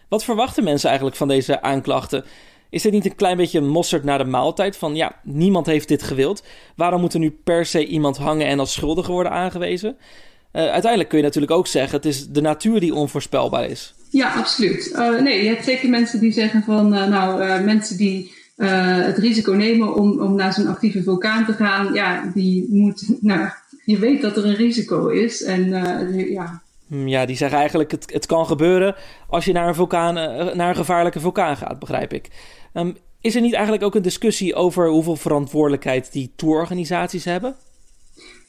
Wat 0.09 0.23
verwachten 0.23 0.63
mensen 0.63 0.87
eigenlijk 0.87 1.17
van 1.17 1.27
deze 1.27 1.61
aanklachten? 1.61 2.25
Is 2.73 2.81
dit 2.81 2.91
niet 2.91 3.05
een 3.05 3.15
klein 3.15 3.37
beetje 3.37 3.61
mosterd 3.61 4.03
naar 4.03 4.17
de 4.17 4.23
maaltijd? 4.23 4.77
Van 4.77 4.95
ja, 4.95 5.15
niemand 5.23 5.65
heeft 5.65 5.87
dit 5.87 6.03
gewild. 6.03 6.43
Waarom 6.75 7.01
moet 7.01 7.13
er 7.13 7.19
nu 7.19 7.31
per 7.43 7.65
se 7.65 7.85
iemand 7.85 8.17
hangen 8.17 8.47
en 8.47 8.59
als 8.59 8.73
schuldige 8.73 9.11
worden 9.11 9.31
aangewezen? 9.31 9.95
Uh, 10.53 10.61
uiteindelijk 10.61 11.09
kun 11.09 11.17
je 11.17 11.23
natuurlijk 11.23 11.51
ook 11.51 11.67
zeggen: 11.67 11.95
het 11.95 12.05
is 12.05 12.27
de 12.27 12.41
natuur 12.41 12.79
die 12.79 12.93
onvoorspelbaar 12.93 13.69
is. 13.69 13.93
Ja, 14.09 14.33
absoluut. 14.33 14.91
Uh, 14.95 15.21
nee, 15.21 15.43
je 15.43 15.49
hebt 15.49 15.63
zeker 15.63 15.89
mensen 15.89 16.19
die 16.19 16.31
zeggen 16.31 16.63
van, 16.63 16.93
uh, 16.93 17.07
nou, 17.07 17.61
mensen 17.61 17.97
die 17.97 18.31
het 18.55 19.17
risico 19.17 19.51
nemen 19.51 19.95
om, 19.95 20.19
om 20.19 20.35
naar 20.35 20.53
zo'n 20.53 20.67
actieve 20.67 21.03
vulkaan 21.03 21.45
te 21.45 21.53
gaan, 21.53 21.93
ja, 21.93 22.31
die 22.33 22.67
moet, 22.69 23.15
nou, 23.21 23.49
je 23.85 23.99
weet 23.99 24.21
dat 24.21 24.37
er 24.37 24.45
een 24.45 24.55
risico 24.55 25.07
is. 25.07 25.43
En 25.43 25.69
ja. 26.31 26.62
Hmm, 26.93 27.07
ja, 27.07 27.25
die 27.25 27.35
zeggen 27.35 27.57
eigenlijk: 27.57 27.91
het, 27.91 28.13
het 28.13 28.25
kan 28.25 28.45
gebeuren 28.45 28.95
als 29.27 29.45
je 29.45 29.51
naar 29.51 29.67
een, 29.67 29.75
vulkaan, 29.75 30.13
naar 30.57 30.69
een 30.69 30.75
gevaarlijke 30.75 31.19
vulkaan 31.19 31.57
gaat, 31.57 31.79
begrijp 31.79 32.13
ik. 32.13 32.29
Um, 32.73 32.97
is 33.21 33.35
er 33.35 33.41
niet 33.41 33.53
eigenlijk 33.53 33.83
ook 33.83 33.95
een 33.95 34.01
discussie 34.01 34.55
over 34.55 34.89
hoeveel 34.89 35.15
verantwoordelijkheid 35.15 36.11
die 36.11 36.31
tourorganisaties 36.35 37.25
hebben? 37.25 37.55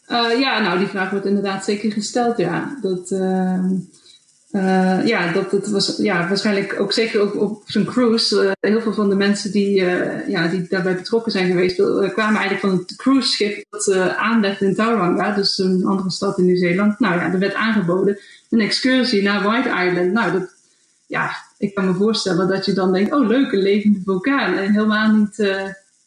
Uh, 0.09 0.41
ja, 0.41 0.61
nou, 0.61 0.79
die 0.79 0.87
vraag 0.87 1.11
wordt 1.11 1.27
inderdaad 1.27 1.65
zeker 1.65 1.93
gesteld, 1.93 2.37
ja. 2.37 2.79
Dat, 2.83 3.11
uh, 3.11 3.65
uh, 4.55 5.07
ja, 5.07 5.33
dat 5.33 5.51
het 5.51 5.71
was 5.71 5.97
ja, 5.97 6.29
waarschijnlijk 6.29 6.81
ook 6.81 6.93
zeker 6.93 7.21
ook 7.21 7.41
op 7.41 7.63
zo'n 7.67 7.85
cruise. 7.85 8.45
Uh, 8.45 8.71
heel 8.71 8.81
veel 8.81 8.93
van 8.93 9.09
de 9.09 9.15
mensen 9.15 9.53
die, 9.53 9.81
uh, 9.81 10.29
ja, 10.29 10.49
die 10.49 10.67
daarbij 10.69 10.95
betrokken 10.95 11.33
zijn 11.33 11.47
geweest, 11.47 11.75
kwamen 12.13 12.41
eigenlijk 12.41 12.61
van 12.61 12.71
het 12.71 12.97
cruiseschip 12.97 13.65
dat 13.71 13.93
aanlegde 14.17 14.67
in 14.67 14.75
Tauranga, 14.75 15.35
dus 15.35 15.59
een 15.59 15.85
andere 15.85 16.11
stad 16.11 16.39
in 16.39 16.45
Nieuw-Zeeland. 16.45 16.99
Nou 16.99 17.15
ja, 17.15 17.33
er 17.33 17.39
werd 17.39 17.55
aangeboden 17.55 18.19
een 18.51 18.61
excursie 18.61 19.23
naar 19.23 19.43
White 19.43 19.69
Island. 19.69 20.13
Nou, 20.13 20.33
dat, 20.33 20.55
ja, 21.07 21.31
ik 21.59 21.75
kan 21.75 21.87
me 21.87 21.95
voorstellen 21.95 22.49
dat 22.49 22.65
je 22.65 22.73
dan 22.73 22.93
denkt, 22.93 23.13
oh 23.13 23.27
leuk, 23.27 23.53
een 23.53 23.63
levende 23.63 24.01
vulkaan. 24.05 24.55
En 24.55 24.73
helemaal 24.73 25.13
niet 25.13 25.53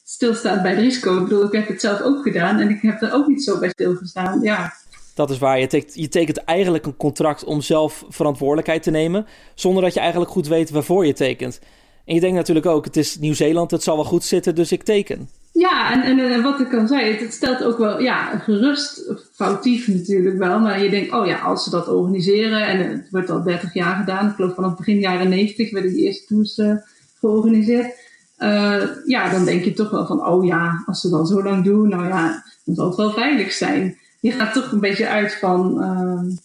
stilstaat 0.04 0.62
bij 0.62 0.72
het 0.72 0.80
risico. 0.80 1.18
Ik 1.18 1.24
bedoel, 1.24 1.46
ik 1.46 1.52
heb 1.52 1.68
het 1.68 1.82
zelf 1.82 2.02
ook 2.02 2.24
gedaan 2.24 2.60
en 2.60 2.70
ik 2.70 2.82
heb 2.82 3.02
er 3.02 3.14
ook 3.14 3.28
niet 3.28 3.44
zo 3.44 3.60
bij 3.60 3.70
stilgestaan. 3.70 4.42
Ja, 4.42 4.74
dat 5.18 5.30
is 5.30 5.38
waar. 5.38 5.60
Je 5.60 5.68
tekent, 5.68 5.96
je 5.96 6.10
tekent 6.10 6.38
eigenlijk 6.38 6.86
een 6.86 6.98
contract 6.98 7.44
om 7.44 7.62
zelf 7.62 8.06
verantwoordelijkheid 8.10 8.84
te 8.84 8.92
nemen. 8.92 9.26
Zonder 9.56 9.84
dat 9.84 9.94
je 9.94 10.00
eigenlijk 10.00 10.32
goed 10.32 10.48
weet 10.48 10.70
waarvoor 10.70 11.06
je 11.06 11.14
tekent. 11.14 11.60
En 12.06 12.14
je 12.14 12.20
denkt 12.20 12.36
natuurlijk 12.36 12.66
ook, 12.66 12.86
het 12.86 12.98
is 12.98 13.18
Nieuw-Zeeland, 13.20 13.72
het 13.72 13.84
zal 13.84 13.96
wel 13.96 14.06
goed 14.06 14.24
zitten, 14.24 14.56
dus 14.56 14.72
ik 14.72 14.84
teken. 14.84 15.30
Ja, 15.52 16.04
en, 16.04 16.20
en, 16.20 16.42
wat 16.42 16.60
ik 16.60 16.74
al 16.74 16.88
zei, 16.88 17.16
het, 17.16 17.34
stelt 17.34 17.64
ook 17.64 17.78
wel 17.78 18.02
ja, 18.02 18.40
gerust, 18.40 19.14
foutief 19.34 19.88
natuurlijk 19.88 20.38
wel. 20.38 20.60
Maar 20.60 20.84
je 20.84 20.90
denkt, 20.90 21.14
oh 21.14 21.26
ja, 21.26 21.40
als 21.40 21.64
ze 21.64 21.70
dat 21.70 21.88
organiseren, 21.88 22.68
en 22.68 22.90
het 22.90 23.08
wordt 23.12 23.30
al 23.30 23.44
30 23.44 23.74
jaar 23.74 23.96
gedaan. 23.96 24.30
Ik 24.30 24.36
geloof 24.36 24.56
vanaf 24.56 24.76
begin 24.76 25.00
jaren 25.00 25.30
90 25.30 25.72
werden 25.72 25.94
die 25.94 26.06
eerste 26.06 26.26
tours 26.26 26.58
uh, 26.58 26.76
georganiseerd. 27.20 28.06
Uh, 28.40 28.84
ja, 29.06 29.30
dan 29.30 29.46
denk 29.46 29.64
je 29.64 29.74
toch 29.74 29.90
wel 29.90 30.06
van, 30.06 30.28
oh 30.28 30.46
ja, 30.46 30.84
als 30.86 31.02
ze 31.02 31.10
dan 31.10 31.28
zo 31.28 31.44
lang 31.44 31.64
doen, 31.64 31.90
nou 31.90 32.08
ja, 32.08 32.44
dan 32.66 32.76
zal 32.76 32.88
het 32.88 32.96
wel 32.96 33.12
veilig 33.12 33.52
zijn 33.52 33.98
je 34.28 34.34
gaat 34.34 34.54
toch 34.54 34.72
een 34.72 34.80
beetje 34.80 35.08
uit 35.08 35.36
van. 35.36 35.84
Uh, 35.84 36.36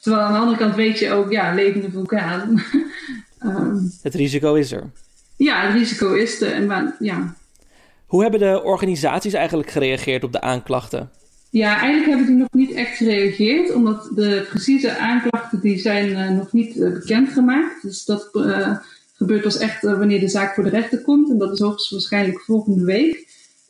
terwijl 0.00 0.24
aan 0.24 0.32
de 0.32 0.38
andere 0.38 0.58
kant 0.58 0.74
weet 0.74 0.98
je 0.98 1.12
ook, 1.12 1.30
ja, 1.30 1.54
levende 1.54 1.90
vulkaan. 1.90 2.62
um, 3.44 3.92
het 4.02 4.14
risico 4.14 4.54
is 4.54 4.72
er. 4.72 4.90
Ja, 5.36 5.66
het 5.66 5.72
risico 5.72 6.12
is 6.12 6.40
er. 6.40 6.52
En 6.52 6.66
maar, 6.66 6.96
ja. 6.98 7.34
Hoe 8.06 8.22
hebben 8.22 8.40
de 8.40 8.62
organisaties 8.62 9.32
eigenlijk 9.32 9.70
gereageerd 9.70 10.24
op 10.24 10.32
de 10.32 10.40
aanklachten? 10.40 11.10
Ja, 11.50 11.78
eigenlijk 11.78 12.08
hebben 12.08 12.26
die 12.26 12.36
nog 12.36 12.52
niet 12.52 12.72
echt 12.72 12.96
gereageerd, 12.96 13.74
omdat 13.74 14.10
de 14.14 14.46
precieze 14.48 14.96
aanklachten 14.96 15.60
die 15.60 15.78
zijn 15.78 16.08
uh, 16.08 16.30
nog 16.30 16.52
niet 16.52 16.76
uh, 16.76 16.92
bekendgemaakt. 16.92 17.82
Dus 17.82 18.04
dat 18.04 18.28
uh, 18.32 18.76
gebeurt 19.14 19.42
pas 19.42 19.58
echt 19.58 19.82
wanneer 19.82 20.20
de 20.20 20.28
zaak 20.28 20.54
voor 20.54 20.64
de 20.64 20.70
rechter 20.70 21.02
komt. 21.02 21.30
En 21.30 21.38
dat 21.38 21.52
is 21.52 21.58
hoogstwaarschijnlijk 21.58 22.40
volgende 22.40 22.84
week. 22.84 23.25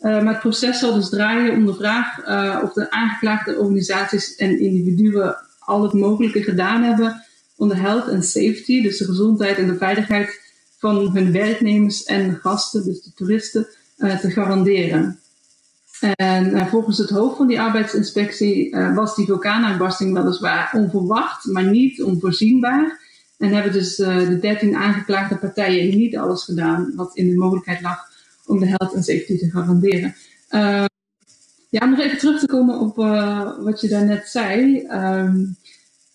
Uh, 0.07 0.23
maar 0.23 0.33
het 0.33 0.43
proces 0.43 0.79
zal 0.79 0.95
dus 0.95 1.09
draaien 1.09 1.57
om 1.57 1.67
de 1.67 1.75
vraag 1.75 2.29
uh, 2.29 2.61
of 2.63 2.73
de 2.73 2.91
aangeklaagde 2.91 3.59
organisaties 3.59 4.35
en 4.35 4.61
individuen 4.61 5.37
al 5.59 5.83
het 5.83 5.93
mogelijke 5.93 6.43
gedaan 6.43 6.83
hebben 6.83 7.23
om 7.57 7.69
de 7.69 7.77
health 7.77 8.09
en 8.09 8.23
safety, 8.23 8.83
dus 8.83 8.99
de 8.99 9.05
gezondheid 9.05 9.57
en 9.59 9.67
de 9.67 9.77
veiligheid 9.77 10.41
van 10.79 11.11
hun 11.15 11.33
werknemers 11.33 12.05
en 12.05 12.39
gasten, 12.43 12.85
dus 12.85 13.03
de 13.03 13.13
toeristen, 13.15 13.67
uh, 13.99 14.19
te 14.19 14.31
garanderen. 14.31 15.19
En 16.15 16.69
volgens 16.69 16.99
het 16.99 17.11
hoofd 17.11 17.37
van 17.37 17.47
die 17.47 17.61
arbeidsinspectie 17.61 18.77
was 18.95 19.15
die 19.15 19.27
vulkaanuitbarsting 19.27 20.15
weliswaar 20.15 20.71
onverwacht, 20.75 21.45
maar 21.45 21.65
niet 21.65 22.03
onvoorzienbaar. 22.03 23.01
En 23.39 23.53
hebben 23.53 23.73
dus 23.73 23.97
de 23.97 24.39
dertien 24.41 24.77
aangeklaagde 24.77 25.37
partijen 25.37 25.97
niet 25.97 26.17
alles 26.17 26.45
gedaan 26.45 26.93
wat 26.97 27.17
in 27.17 27.29
de 27.29 27.37
mogelijkheid 27.37 27.81
lag 27.81 28.15
om 28.47 28.59
de 28.59 28.67
health 28.67 28.95
en 28.95 29.03
safety 29.03 29.39
te 29.39 29.51
garanderen. 29.51 30.15
Uh, 30.51 30.85
ja, 31.71 31.81
om 31.83 31.91
nog 31.91 32.01
even 32.01 32.19
terug 32.19 32.41
te 32.41 32.47
komen 32.47 32.81
op 32.81 32.99
uh, 32.99 33.51
wat 33.59 33.81
je 33.81 33.89
daarnet 33.89 34.29
zei. 34.29 34.87
Um, 34.91 35.57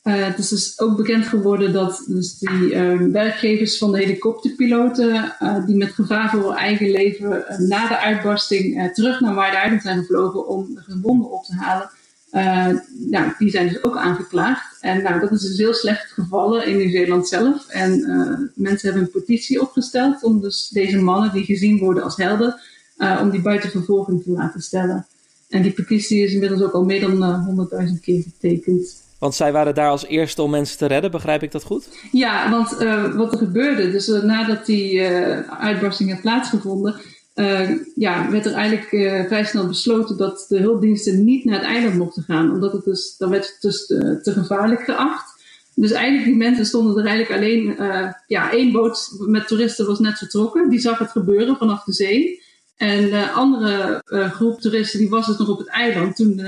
het 0.02 0.38
is 0.38 0.50
dus 0.50 0.80
ook 0.80 0.98
bekend 0.98 1.26
geworden 1.26 1.74
dat 1.74 2.04
dus 2.08 2.40
die 2.40 2.76
um, 2.76 3.12
werkgevers 3.12 3.78
van 3.78 3.92
de 3.92 3.98
helikopterpiloten, 3.98 5.36
uh, 5.40 5.66
die 5.66 5.76
met 5.76 5.92
gevaar 5.92 6.30
voor 6.30 6.44
hun 6.44 6.58
eigen 6.58 6.92
leven 6.92 7.46
na 7.58 7.88
de 7.88 7.98
uitbarsting 7.98 8.94
terug 8.94 9.20
naar 9.20 9.64
Island 9.64 9.82
zijn 9.82 10.00
gevlogen 10.00 10.48
om 10.48 10.74
de 10.76 10.82
gewonden 10.82 11.32
op 11.32 11.44
te 11.44 11.56
halen, 11.56 11.90
uh, 12.32 12.68
nou, 13.10 13.34
die 13.38 13.50
zijn 13.50 13.68
dus 13.68 13.84
ook 13.84 13.98
aangeklaagd. 13.98 14.78
En 14.82 15.04
nou, 15.04 15.20
dat 15.20 15.32
is 15.32 15.42
dus 15.42 15.58
heel 15.58 15.74
slecht 15.74 16.12
gevallen 16.12 16.68
in 16.68 16.78
Nieuw-Zeeland 16.78 17.28
zelf. 17.28 17.68
En 17.68 18.00
uh, 18.00 18.38
mensen 18.56 18.90
hebben 18.90 19.04
een 19.04 19.22
petitie 19.22 19.62
opgesteld 19.62 20.24
om 20.24 20.42
dus 20.42 20.70
deze 20.70 20.98
mannen 20.98 21.32
die 21.34 21.46
gezien 21.46 21.80
worden 21.80 22.04
als 22.04 22.16
helden, 22.16 22.60
uh, 22.98 23.20
om 23.22 23.30
die 23.30 23.42
buiten 23.42 23.70
vervolging 23.70 24.24
te 24.24 24.32
laten 24.32 24.62
stellen. 24.62 25.06
En 25.50 25.62
die 25.62 25.72
petitie 25.72 26.24
is 26.24 26.34
inmiddels 26.34 26.62
ook 26.62 26.74
al 26.74 26.86
meer 26.86 27.02
dan 27.02 27.70
100.000 27.90 28.00
keer 28.02 28.24
getekend. 28.24 29.02
Want 29.20 29.36
zij 29.36 29.52
waren 29.52 29.76
daar 29.76 29.90
als 29.90 30.06
eerste 30.06 30.42
om 30.42 30.50
mensen 30.50 30.78
te 30.78 30.86
redden, 30.86 31.12
begrijp 31.12 31.44
ik 31.44 31.52
dat 31.52 31.64
goed? 31.64 31.88
Ja, 32.12 32.50
want 32.50 32.70
wat 33.16 33.32
er 33.32 33.38
gebeurde, 33.38 33.92
dus 33.92 34.08
nadat 34.08 34.66
die 34.66 35.02
uitbarsting 35.48 36.12
had 36.12 36.22
plaatsgevonden, 36.22 36.96
uh, 37.36 37.70
ja, 37.96 38.32
werd 38.32 38.46
er 38.46 38.54
eigenlijk 38.54 38.92
uh, 38.92 39.26
vrij 39.26 39.46
snel 39.46 39.68
besloten 39.68 40.18
dat 40.18 40.46
de 40.48 40.58
hulpdiensten 40.58 41.24
niet 41.24 41.46
naar 41.46 41.56
het 41.56 41.66
eiland 41.68 41.96
mochten 41.96 42.24
gaan. 42.24 42.52
Omdat 42.52 42.74
het 42.74 42.84
dus, 42.84 43.18
dan 43.18 43.30
werd 43.30 43.48
het 43.48 43.58
dus 43.60 43.86
te, 43.86 44.20
te 44.22 44.32
gevaarlijk 44.32 44.82
geacht. 44.82 45.40
Dus 45.76 45.92
eigenlijk 45.92 46.26
die 46.26 46.36
mensen 46.36 46.66
stonden 46.66 46.98
er 46.98 47.10
eigenlijk 47.10 47.42
alleen, 47.42 47.76
uh, 47.80 48.12
ja, 48.28 48.52
één 48.52 48.72
boot 48.72 49.16
met 49.20 49.48
toeristen 49.48 49.86
was 49.86 50.00
net 50.00 50.18
vertrokken. 50.18 50.70
Die 50.70 50.80
zag 50.80 51.00
het 51.00 51.12
gebeuren 51.12 51.58
vanaf 51.58 51.84
de 51.84 51.94
zee. 51.94 52.42
En 52.78 53.10
de 53.10 53.32
andere 53.32 54.02
groep 54.06 54.62
toeristen 54.62 55.00
die 55.00 55.10
was 55.10 55.28
dus 55.28 55.38
nog 55.38 55.50
op 55.50 55.58
het 55.58 55.68
eiland 55.68 56.16
toen, 56.16 56.42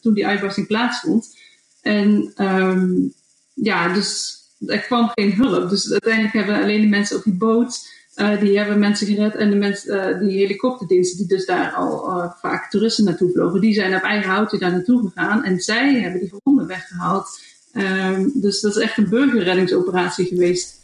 toen 0.00 0.14
die 0.14 0.26
uitbarsting 0.26 0.66
plaatsvond. 0.66 1.36
En 1.82 2.32
um, 2.36 3.12
ja, 3.54 3.92
dus 3.92 4.38
er 4.66 4.78
kwam 4.78 5.10
geen 5.14 5.32
hulp. 5.32 5.70
Dus 5.70 5.90
uiteindelijk 5.92 6.34
hebben 6.34 6.62
alleen 6.62 6.80
de 6.80 6.86
mensen 6.86 7.16
op 7.16 7.24
die 7.24 7.36
boot 7.36 7.88
uh, 8.16 8.40
die 8.40 8.58
hebben 8.58 8.78
mensen 8.78 9.06
gered. 9.06 9.34
En 9.34 9.50
de 9.50 9.56
mensen, 9.56 9.96
uh, 9.96 10.18
die 10.18 10.38
helikopterdiensten, 10.38 11.18
die 11.18 11.26
dus 11.26 11.46
daar 11.46 11.72
al 11.72 12.08
uh, 12.08 12.30
vaak 12.40 12.70
toeristen 12.70 13.04
naartoe 13.04 13.32
vlogen, 13.32 13.60
die 13.60 13.74
zijn 13.74 13.94
op 13.94 14.02
eigen 14.02 14.30
houtje 14.30 14.58
daar 14.58 14.72
naartoe 14.72 15.10
gegaan. 15.10 15.44
En 15.44 15.60
zij 15.60 15.94
hebben 16.00 16.20
die 16.20 16.32
gewonden 16.42 16.66
weggehaald. 16.66 17.40
Um, 17.72 18.32
dus 18.34 18.60
dat 18.60 18.76
is 18.76 18.82
echt 18.82 18.98
een 18.98 19.08
burgerreddingsoperatie 19.08 20.26
geweest. 20.26 20.82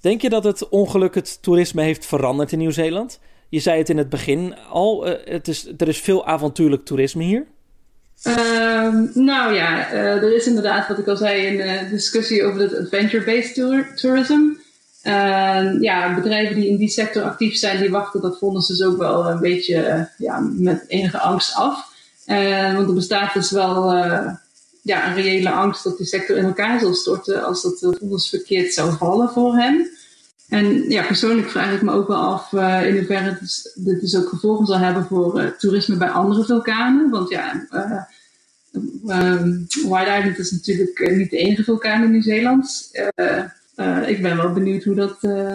Denk 0.00 0.22
je 0.22 0.28
dat 0.28 0.44
het 0.44 0.68
ongeluk 0.68 1.14
het 1.14 1.42
toerisme 1.42 1.82
heeft 1.82 2.06
veranderd 2.06 2.52
in 2.52 2.58
Nieuw-Zeeland? 2.58 3.18
Je 3.48 3.60
zei 3.60 3.78
het 3.78 3.88
in 3.88 3.98
het 3.98 4.08
begin 4.08 4.54
al, 4.70 5.04
het 5.24 5.48
is, 5.48 5.72
er 5.76 5.88
is 5.88 6.00
veel 6.00 6.26
avontuurlijk 6.26 6.84
toerisme 6.84 7.22
hier. 7.22 7.46
Um, 8.26 9.10
nou 9.14 9.54
ja, 9.54 9.90
er 9.92 10.34
is 10.34 10.46
inderdaad, 10.46 10.88
wat 10.88 10.98
ik 10.98 11.06
al 11.06 11.16
zei, 11.16 11.60
een 11.60 11.90
discussie 11.90 12.44
over 12.44 12.60
het 12.60 12.78
adventure-based 12.78 13.54
tour 13.54 13.94
tourism. 13.94 14.40
Uh, 15.04 15.80
ja, 15.80 16.14
bedrijven 16.14 16.54
die 16.54 16.68
in 16.68 16.76
die 16.76 16.88
sector 16.88 17.22
actief 17.22 17.56
zijn, 17.56 17.80
die 17.80 17.90
wachten 17.90 18.20
dat 18.20 18.38
vonnis 18.38 18.66
dus 18.66 18.82
ook 18.82 18.98
wel 18.98 19.26
een 19.26 19.40
beetje 19.40 19.74
uh, 19.74 20.02
ja, 20.16 20.38
met 20.52 20.84
enige 20.88 21.18
angst 21.18 21.54
af. 21.54 21.90
Uh, 22.26 22.74
want 22.74 22.88
er 22.88 22.94
bestaat 22.94 23.32
dus 23.34 23.50
wel 23.50 23.96
uh, 23.96 24.30
ja, 24.82 25.06
een 25.06 25.14
reële 25.14 25.50
angst 25.50 25.84
dat 25.84 25.96
die 25.96 26.06
sector 26.06 26.36
in 26.36 26.44
elkaar 26.44 26.80
zal 26.80 26.94
storten 26.94 27.44
als 27.44 27.62
dat 27.62 27.96
vonnis 27.98 28.28
verkeerd 28.28 28.72
zou 28.72 28.96
vallen 28.96 29.28
voor 29.28 29.56
hen. 29.56 29.90
En 30.48 30.90
ja, 30.90 31.06
persoonlijk 31.06 31.50
vraag 31.50 31.74
ik 31.74 31.82
me 31.82 31.92
ook 31.92 32.08
wel 32.08 32.20
af 32.20 32.52
in 32.84 32.96
hoeverre 32.96 33.38
dit, 33.40 33.72
dit 33.74 34.00
dus 34.00 34.16
ook 34.16 34.28
gevolgen 34.28 34.66
zal 34.66 34.78
hebben 34.78 35.04
voor 35.04 35.54
toerisme 35.58 35.96
bij 35.96 36.10
andere 36.10 36.44
vulkanen. 36.44 37.10
Want 37.10 37.28
ja, 37.28 37.66
um, 39.06 39.66
White 39.88 40.16
Island 40.18 40.38
is 40.38 40.50
natuurlijk 40.50 41.12
niet 41.16 41.30
de 41.30 41.36
enige 41.36 41.64
vulkaan 41.64 42.02
in 42.02 42.10
Nieuw-Zeeland. 42.10 42.90
Uh, 43.82 44.08
ik 44.08 44.22
ben 44.22 44.36
wel 44.36 44.52
benieuwd 44.52 44.84
hoe 44.84 44.94
dat, 44.94 45.18
uh, 45.20 45.54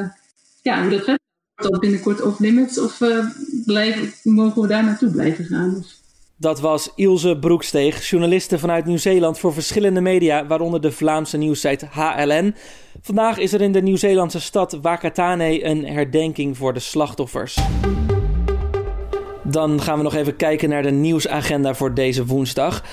ja, 0.62 0.82
hoe 0.82 0.92
dat 0.92 1.04
gaat. 1.04 1.20
Dat 1.56 1.80
binnenkort 1.80 2.22
off 2.22 2.40
limits 2.40 2.80
of 2.80 3.02
uh, 3.02 3.26
blijven, 3.66 4.34
mogen 4.34 4.62
we 4.62 4.68
daar 4.68 4.84
naartoe 4.84 5.12
blijven 5.12 5.46
gaan? 5.46 5.84
Dat 6.40 6.60
was 6.60 6.92
Ilse 6.96 7.38
Broeksteeg, 7.40 8.10
journaliste 8.10 8.60
vanuit 8.60 8.86
Nieuw-Zeeland 8.86 9.40
voor 9.40 9.54
verschillende 9.54 10.02
media, 10.02 10.48
waaronder 10.48 10.82
de 10.82 10.92
Vlaamse 10.92 11.38
nieuwssite 11.38 11.88
HLN. 11.92 12.56
Vandaag 13.02 13.38
is 13.38 13.54
er 13.54 13.62
in 13.62 13.72
de 13.72 13.82
Nieuw-Zeelandse 13.82 14.42
stad 14.42 14.78
Wakatane 14.82 15.66
een 15.66 15.86
herdenking 15.86 16.58
voor 16.58 16.74
de 16.74 16.80
slachtoffers. 16.80 17.58
Dan 19.44 19.82
gaan 19.82 19.98
we 19.98 20.04
nog 20.04 20.16
even 20.16 20.36
kijken 20.36 20.70
naar 20.70 20.84
de 20.84 20.92
nieuwsagenda 20.92 21.74
voor 21.74 21.94
deze 21.94 22.26
woensdag. 22.26 22.84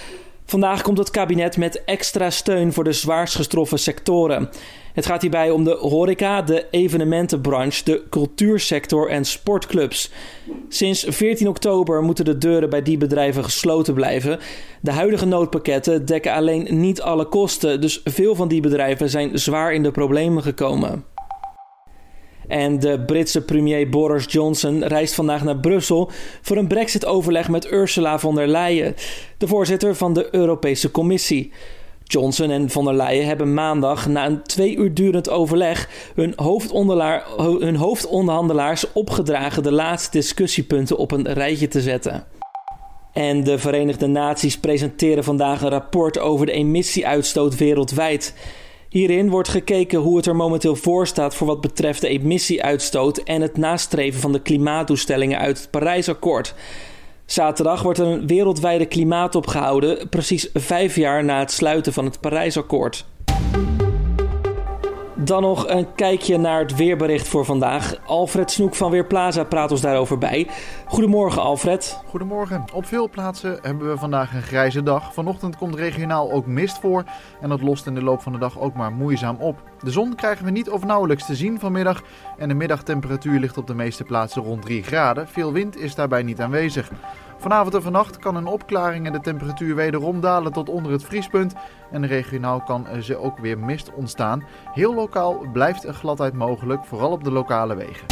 Vandaag 0.44 0.82
komt 0.82 0.98
het 0.98 1.10
kabinet 1.10 1.56
met 1.56 1.84
extra 1.84 2.30
steun 2.30 2.72
voor 2.72 2.84
de 2.84 2.92
zwaarst 2.92 3.34
getroffen 3.34 3.78
sectoren. 3.78 4.50
Het 4.92 5.06
gaat 5.06 5.20
hierbij 5.20 5.50
om 5.50 5.64
de 5.64 5.76
horeca, 5.76 6.42
de 6.42 6.66
evenementenbranche, 6.70 7.84
de 7.84 8.02
cultuursector 8.10 9.08
en 9.10 9.24
sportclubs. 9.24 10.10
Sinds 10.68 11.04
14 11.08 11.48
oktober 11.48 12.02
moeten 12.02 12.24
de 12.24 12.38
deuren 12.38 12.70
bij 12.70 12.82
die 12.82 12.98
bedrijven 12.98 13.44
gesloten 13.44 13.94
blijven. 13.94 14.38
De 14.80 14.92
huidige 14.92 15.26
noodpakketten 15.26 16.06
dekken 16.06 16.32
alleen 16.32 16.66
niet 16.80 17.00
alle 17.00 17.24
kosten, 17.24 17.80
dus 17.80 18.00
veel 18.04 18.34
van 18.34 18.48
die 18.48 18.60
bedrijven 18.60 19.10
zijn 19.10 19.38
zwaar 19.38 19.72
in 19.72 19.82
de 19.82 19.90
problemen 19.90 20.42
gekomen. 20.42 21.04
En 22.48 22.78
de 22.80 23.00
Britse 23.06 23.40
premier 23.40 23.88
Boris 23.88 24.24
Johnson 24.28 24.84
reist 24.84 25.14
vandaag 25.14 25.44
naar 25.44 25.56
Brussel 25.56 26.10
voor 26.42 26.56
een 26.56 26.68
Brexit-overleg 26.68 27.48
met 27.48 27.72
Ursula 27.72 28.18
von 28.18 28.34
der 28.34 28.48
Leyen, 28.48 28.94
de 29.38 29.46
voorzitter 29.46 29.94
van 29.94 30.12
de 30.12 30.28
Europese 30.30 30.90
Commissie. 30.90 31.52
Johnson 32.04 32.50
en 32.50 32.70
von 32.70 32.84
der 32.84 32.94
Leyen 32.94 33.26
hebben 33.26 33.54
maandag 33.54 34.08
na 34.08 34.26
een 34.26 34.42
twee 34.42 34.76
uur 34.76 34.94
durend 34.94 35.30
overleg 35.30 35.88
hun, 36.14 36.34
hun 37.58 37.76
hoofdonderhandelaars 37.76 38.92
opgedragen 38.92 39.62
de 39.62 39.72
laatste 39.72 40.10
discussiepunten 40.10 40.96
op 40.96 41.10
een 41.12 41.32
rijtje 41.32 41.68
te 41.68 41.80
zetten. 41.80 42.24
En 43.12 43.44
de 43.44 43.58
Verenigde 43.58 44.06
Naties 44.06 44.58
presenteren 44.58 45.24
vandaag 45.24 45.62
een 45.62 45.68
rapport 45.68 46.18
over 46.18 46.46
de 46.46 46.52
emissieuitstoot 46.52 47.56
wereldwijd. 47.56 48.34
Hierin 48.94 49.30
wordt 49.30 49.48
gekeken 49.48 49.98
hoe 49.98 50.16
het 50.16 50.26
er 50.26 50.36
momenteel 50.36 50.76
voor 50.76 51.06
staat 51.06 51.34
voor 51.34 51.46
wat 51.46 51.60
betreft 51.60 52.00
de 52.00 52.08
emissieuitstoot 52.08 53.18
en 53.18 53.40
het 53.40 53.56
nastreven 53.56 54.20
van 54.20 54.32
de 54.32 54.42
klimaatdoelstellingen 54.42 55.38
uit 55.38 55.58
het 55.58 55.70
Parijsakkoord. 55.70 56.54
Zaterdag 57.26 57.82
wordt 57.82 57.98
een 57.98 58.26
wereldwijde 58.26 58.86
klimaatop 58.86 59.46
gehouden, 59.46 60.08
precies 60.08 60.50
vijf 60.52 60.96
jaar 60.96 61.24
na 61.24 61.38
het 61.38 61.50
sluiten 61.50 61.92
van 61.92 62.04
het 62.04 62.20
Parijsakkoord. 62.20 63.06
Dan 65.24 65.42
nog 65.42 65.68
een 65.68 65.94
kijkje 65.94 66.36
naar 66.36 66.60
het 66.60 66.76
weerbericht 66.76 67.28
voor 67.28 67.44
vandaag. 67.44 67.94
Alfred 68.06 68.50
Snoek 68.50 68.74
van 68.74 68.90
Weerplaza 68.90 69.44
praat 69.44 69.70
ons 69.70 69.80
daarover 69.80 70.18
bij. 70.18 70.48
Goedemorgen 70.86 71.42
Alfred. 71.42 72.00
Goedemorgen. 72.06 72.64
Op 72.72 72.86
veel 72.86 73.10
plaatsen 73.10 73.58
hebben 73.62 73.90
we 73.90 73.98
vandaag 73.98 74.34
een 74.34 74.42
grijze 74.42 74.82
dag. 74.82 75.14
Vanochtend 75.14 75.56
komt 75.56 75.74
regionaal 75.74 76.32
ook 76.32 76.46
mist 76.46 76.78
voor 76.78 77.04
en 77.40 77.48
dat 77.48 77.62
lost 77.62 77.86
in 77.86 77.94
de 77.94 78.02
loop 78.02 78.22
van 78.22 78.32
de 78.32 78.38
dag 78.38 78.58
ook 78.58 78.74
maar 78.74 78.92
moeizaam 78.92 79.36
op. 79.36 79.62
De 79.82 79.90
zon 79.90 80.14
krijgen 80.14 80.44
we 80.44 80.50
niet 80.50 80.70
of 80.70 80.84
nauwelijks 80.84 81.26
te 81.26 81.34
zien 81.34 81.60
vanmiddag 81.60 82.02
en 82.38 82.48
de 82.48 82.54
middagtemperatuur 82.54 83.40
ligt 83.40 83.58
op 83.58 83.66
de 83.66 83.74
meeste 83.74 84.04
plaatsen 84.04 84.42
rond 84.42 84.62
3 84.62 84.82
graden. 84.82 85.28
Veel 85.28 85.52
wind 85.52 85.76
is 85.76 85.94
daarbij 85.94 86.22
niet 86.22 86.40
aanwezig. 86.40 86.90
Vanavond 87.44 87.74
en 87.74 87.82
vannacht 87.82 88.18
kan 88.18 88.36
een 88.36 88.46
opklaring 88.46 89.06
en 89.06 89.12
de 89.12 89.20
temperatuur 89.20 89.74
wederom 89.74 90.20
dalen 90.20 90.52
tot 90.52 90.68
onder 90.68 90.92
het 90.92 91.04
vriespunt. 91.04 91.54
En 91.90 92.06
regionaal 92.06 92.60
kan 92.60 92.86
er 92.86 93.18
ook 93.18 93.38
weer 93.38 93.58
mist 93.58 93.90
ontstaan. 93.94 94.44
Heel 94.72 94.94
lokaal 94.94 95.46
blijft 95.52 95.84
er 95.84 95.94
gladheid 95.94 96.34
mogelijk, 96.34 96.84
vooral 96.84 97.10
op 97.10 97.24
de 97.24 97.30
lokale 97.30 97.74
wegen. 97.74 98.06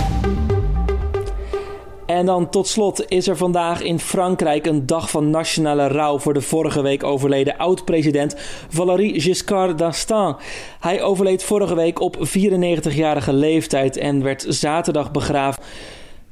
En 2.07 2.27
dan 2.27 2.51
tot 2.51 2.69
slot 2.69 3.11
is 3.11 3.29
er 3.29 3.37
vandaag 3.37 3.83
in 3.83 3.99
Frankrijk 3.99 4.67
een 4.67 4.87
dag 4.87 5.11
van 5.11 5.31
nationale 5.31 5.87
rouw 5.87 6.19
voor 6.19 6.35
de 6.35 6.41
vorige 6.41 6.83
week 6.83 7.05
overleden 7.05 7.57
oud-president 7.57 8.35
Valéry 8.69 9.21
Giscard 9.21 9.79
d'Estaing. 9.79 10.37
Hij 10.81 11.03
overleed 11.03 11.45
vorige 11.45 11.75
week 11.75 12.01
op 12.01 12.17
94-jarige 12.17 13.33
leeftijd 13.33 13.97
en 13.97 14.23
werd 14.23 14.45
zaterdag 14.49 15.11
begraven. 15.11 15.63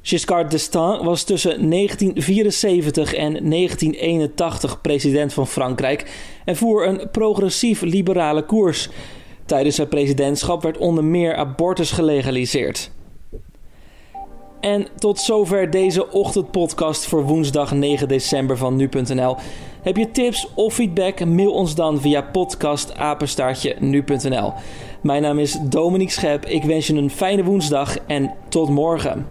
Giscard 0.01 0.51
d'Estaing 0.51 1.03
was 1.03 1.23
tussen 1.23 1.69
1974 1.69 3.13
en 3.13 3.49
1981 3.49 4.81
president 4.81 5.33
van 5.33 5.47
Frankrijk 5.47 6.11
en 6.45 6.55
voer 6.55 6.87
een 6.87 7.09
progressief-liberale 7.11 8.45
koers. 8.45 8.89
Tijdens 9.45 9.75
zijn 9.75 9.87
presidentschap 9.87 10.61
werd 10.61 10.77
onder 10.77 11.03
meer 11.03 11.35
abortus 11.35 11.91
gelegaliseerd. 11.91 12.91
En 14.59 14.87
tot 14.95 15.19
zover 15.19 15.69
deze 15.69 16.11
ochtendpodcast 16.11 17.05
voor 17.05 17.23
woensdag 17.23 17.71
9 17.71 18.07
december 18.07 18.57
van 18.57 18.75
nu.nl. 18.75 19.35
Heb 19.81 19.97
je 19.97 20.11
tips 20.11 20.47
of 20.55 20.73
feedback? 20.73 21.25
Mail 21.25 21.51
ons 21.51 21.75
dan 21.75 22.01
via 22.01 22.21
podcastapenstaartje 22.21 23.75
nu.nl. 23.79 24.53
Mijn 25.01 25.21
naam 25.21 25.39
is 25.39 25.57
Dominique 25.69 26.13
Schep. 26.13 26.45
Ik 26.45 26.63
wens 26.63 26.87
je 26.87 26.93
een 26.93 27.11
fijne 27.11 27.43
woensdag 27.43 27.97
en 28.07 28.33
tot 28.49 28.69
morgen. 28.69 29.27